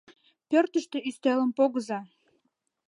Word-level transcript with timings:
Пӧртыштӧ 0.49 0.97
ӱстелым 1.09 1.49
погыза. 1.57 1.99